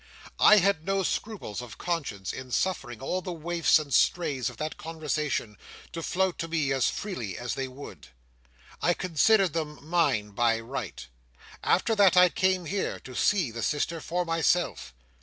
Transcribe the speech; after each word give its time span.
I 0.39 0.57
had 0.57 0.83
no 0.83 1.03
scruples 1.03 1.61
of 1.61 1.77
conscience 1.77 2.33
in 2.33 2.49
suffering 2.49 3.03
all 3.03 3.21
the 3.21 3.31
waifs 3.31 3.77
and 3.77 3.93
strays 3.93 4.49
of 4.49 4.57
that 4.57 4.75
conversation 4.75 5.59
to 5.93 6.01
float 6.01 6.39
to 6.39 6.47
me 6.47 6.71
as 6.73 6.89
freely 6.89 7.37
as 7.37 7.53
they 7.53 7.67
would. 7.67 8.07
I 8.81 8.95
considered 8.95 9.53
them 9.53 9.77
mine 9.87 10.31
by 10.31 10.59
right. 10.59 11.05
After 11.63 11.93
that, 11.95 12.17
I 12.17 12.29
came 12.29 12.65
here 12.65 12.99
to 13.01 13.13
see 13.13 13.51
the 13.51 13.61
sister 13.61 14.01
for 14.01 14.25
myself. 14.25 14.91